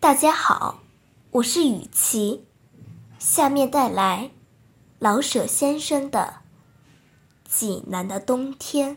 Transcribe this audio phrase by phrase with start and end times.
[0.00, 0.80] 大家好，
[1.30, 2.46] 我是雨琪，
[3.18, 4.30] 下面带来
[4.98, 6.36] 老舍先生的
[7.46, 8.96] 《济南的冬天》。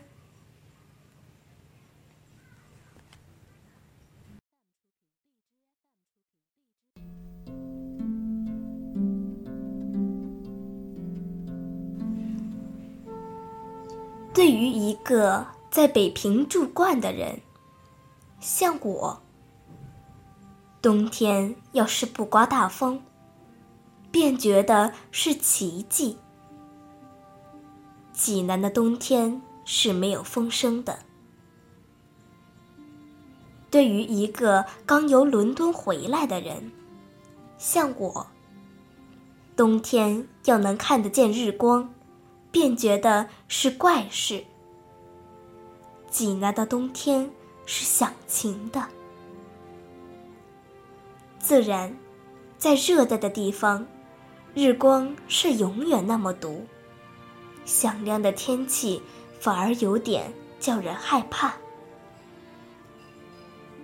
[14.32, 17.42] 对于一个在北平住惯的人，
[18.40, 19.22] 像我，
[20.84, 23.00] 冬天要是不刮大风，
[24.10, 26.18] 便觉得是奇迹。
[28.12, 30.98] 济南的冬天是没有风声的。
[33.70, 36.70] 对于一个刚由伦敦回来的人，
[37.56, 38.26] 像我，
[39.56, 41.94] 冬天要能看得见日光。
[42.50, 44.44] 便觉得是怪事。
[46.10, 47.30] 济南的冬天
[47.64, 48.86] 是响晴的，
[51.44, 51.94] 自然，
[52.56, 53.86] 在热带的地方，
[54.54, 56.64] 日光是永远那么毒，
[57.66, 59.02] 响亮的天气
[59.38, 61.54] 反而有点叫人害怕。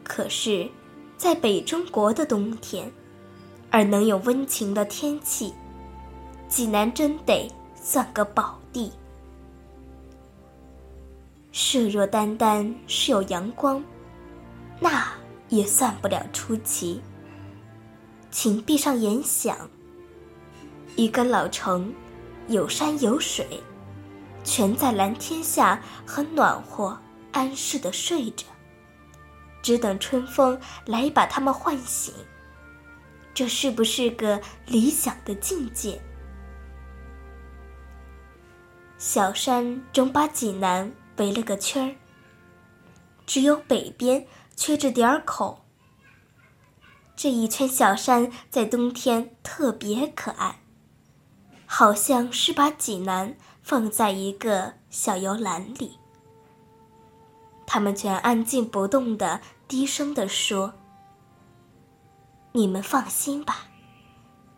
[0.02, 0.70] 可是，
[1.18, 2.90] 在北中国的冬天，
[3.70, 5.52] 而能有温情的天气，
[6.48, 8.58] 济南真得算个宝。
[8.72, 8.90] 地，
[11.52, 13.84] 设若单单是有阳光，
[14.78, 15.12] 那
[15.50, 17.02] 也算不了出奇。
[18.30, 19.68] 请闭上眼想，
[20.94, 21.92] 一个老城，
[22.46, 23.60] 有山有水，
[24.44, 26.96] 全在蓝天下，很暖和
[27.32, 28.46] 安适的睡着，
[29.62, 32.14] 只等春风来把他们唤醒。
[33.34, 36.00] 这是不是个理想的境界？
[38.96, 41.94] 小山总把济南围了个圈儿，
[43.26, 45.64] 只有北边缺着点儿口。
[47.22, 50.60] 这一圈小山在冬天特别可爱，
[51.66, 55.98] 好像是把济南放在一个小摇篮里。
[57.66, 60.72] 他们全安静不动的低声地说
[62.52, 63.66] ：“你们放心吧，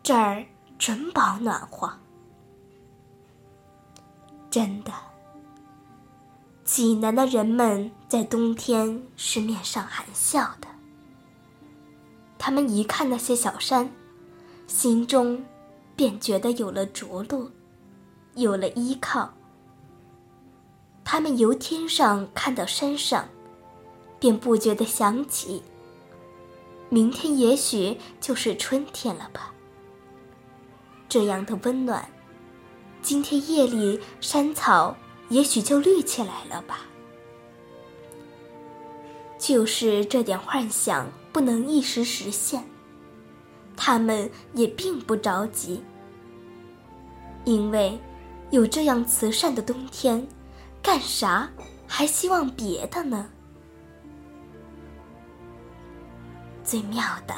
[0.01, 0.45] 这儿
[0.79, 1.99] 准保暖和。”
[4.49, 4.93] 真的，
[6.63, 10.72] 济南的人们在冬天是面上含笑的。
[12.45, 13.89] 他们一看那些小山，
[14.67, 15.41] 心中
[15.95, 17.49] 便觉得有了着落，
[18.35, 19.33] 有了依靠。
[21.05, 23.29] 他们由天上看到山上，
[24.19, 25.63] 便不觉得想起，
[26.89, 29.53] 明天也许就是春天了吧。
[31.07, 32.05] 这样的温暖。
[33.01, 34.93] 今天夜里，山草
[35.29, 36.81] 也许就绿起来了吧。
[39.39, 42.63] 就是这点幻想不能一时实现，
[43.75, 45.83] 他们也并不着急，
[47.43, 47.99] 因为
[48.51, 50.25] 有这样慈善的冬天，
[50.81, 51.49] 干啥
[51.87, 53.27] 还希望别的呢？
[56.63, 57.33] 最妙的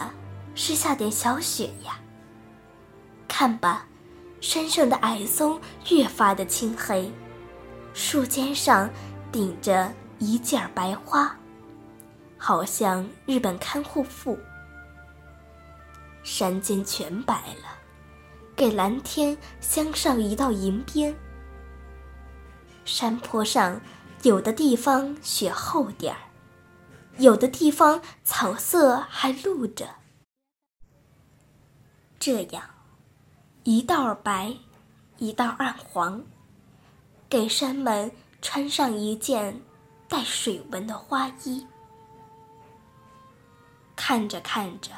[0.53, 1.99] 是下点小雪呀，
[3.27, 3.87] 看吧。
[4.41, 7.11] 山上的矮松越发的青黑，
[7.95, 8.87] 树尖上
[9.31, 11.35] 顶着一件白花，
[12.47, 14.37] 好像日本看护妇。
[16.21, 17.79] 山间全白了，
[18.55, 21.15] 给蓝天镶上一道银边。
[22.85, 23.81] 山坡上
[24.21, 26.19] 有的地方雪厚点儿，
[27.17, 29.87] 有的地方草色还露着，
[32.19, 32.63] 这样。
[33.63, 34.55] 一道白，
[35.17, 36.21] 一道暗黄，
[37.27, 39.59] 给山们穿上一件
[40.07, 41.65] 带水纹的花衣。
[44.07, 44.91] 看着看着，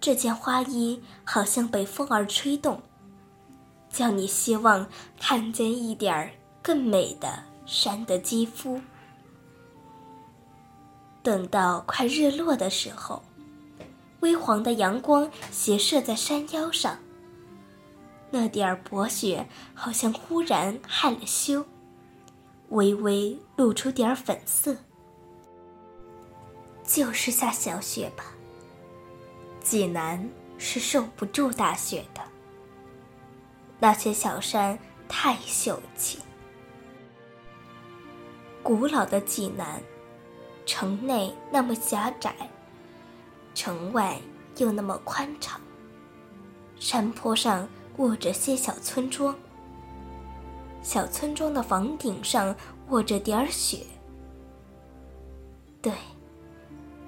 [0.00, 2.80] 这件花衣好像被风儿吹动，
[3.90, 4.88] 叫你希望
[5.20, 6.32] 看见一点
[6.62, 8.80] 更美的山的肌肤。
[11.22, 13.22] 等到快日落的时候，
[14.20, 16.96] 微黄的阳光斜射在山腰上。
[18.30, 21.62] 那点儿薄雪好像忽然害了羞，
[22.70, 24.74] 微微露出点儿粉色。
[26.88, 28.24] 就是下小雪吧。
[29.60, 32.22] 济南是受不住大雪的。
[33.78, 34.76] 那些小山
[35.08, 36.18] 太秀气。
[38.62, 39.80] 古老的济南，
[40.66, 42.34] 城内那么狭窄，
[43.54, 44.18] 城外
[44.56, 45.60] 又那么宽敞。
[46.80, 47.68] 山坡上。
[47.98, 49.34] 卧着些小村庄，
[50.84, 52.54] 小村庄的房顶上
[52.90, 53.84] 卧着点儿雪。
[55.82, 55.92] 对，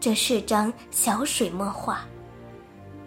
[0.01, 2.01] 这是张小水墨画，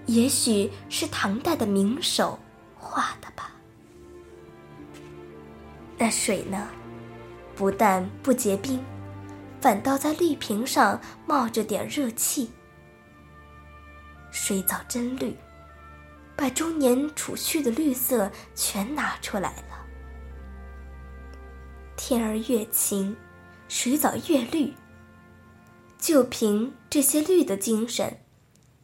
[0.05, 2.37] 也许是唐代的名手
[2.77, 3.51] 画的吧。
[5.97, 6.67] 那水呢，
[7.55, 8.79] 不但不结冰，
[9.59, 12.51] 反倒在绿瓶上冒着点热气。
[14.29, 15.35] 水藻真绿，
[16.35, 19.83] 把中年储蓄的绿色全拿出来了。
[21.95, 23.15] 天儿越晴，
[23.67, 24.71] 水藻越绿。
[26.03, 28.19] 就凭这些绿的精神，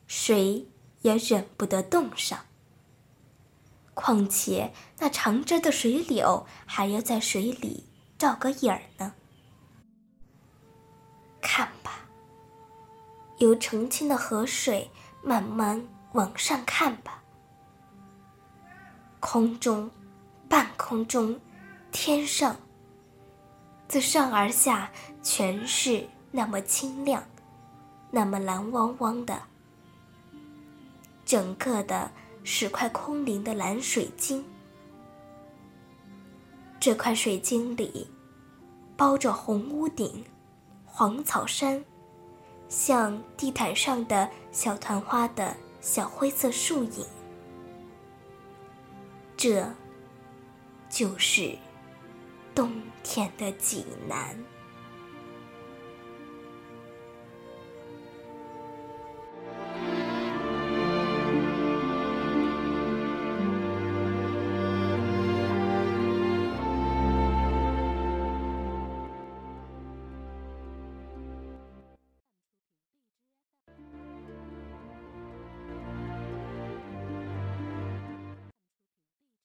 [0.08, 0.66] 谁
[1.02, 2.46] 也忍不得冻上。
[3.94, 7.84] 况且那长枝的水柳还要在水里
[8.18, 9.14] 照个影儿呢。
[11.42, 12.08] 看吧，
[13.40, 14.90] 由澄清的河水
[15.22, 17.22] 慢慢往上看吧，
[19.20, 19.92] 空中、
[20.48, 21.38] 半空中、
[21.92, 22.56] 天上，
[23.90, 24.90] 自上而下
[25.22, 26.08] 全是。
[26.32, 27.24] 那么清亮，
[28.12, 29.42] 那么蓝汪汪的，
[31.26, 32.12] 整个的
[32.44, 34.46] 是块空灵的蓝水晶。
[36.80, 38.10] 这块水晶里，
[38.96, 40.24] 包着红屋顶、
[40.86, 41.84] 黄草山，
[42.70, 47.06] 像地毯上的小团花的小灰色树影。
[49.36, 49.68] 这，
[50.90, 51.58] 就是
[52.54, 52.72] 冬
[53.04, 54.38] 天的济南。